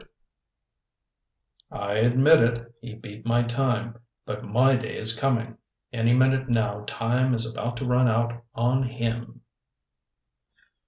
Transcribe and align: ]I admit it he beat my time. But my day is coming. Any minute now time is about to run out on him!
]I 1.71 1.93
admit 1.97 2.41
it 2.41 2.73
he 2.81 2.95
beat 2.95 3.23
my 3.23 3.43
time. 3.43 3.99
But 4.25 4.43
my 4.43 4.75
day 4.75 4.97
is 4.97 5.13
coming. 5.15 5.59
Any 5.93 6.11
minute 6.15 6.49
now 6.49 6.85
time 6.87 7.35
is 7.35 7.45
about 7.45 7.77
to 7.77 7.85
run 7.85 8.07
out 8.07 8.43
on 8.55 8.81
him! 8.81 9.41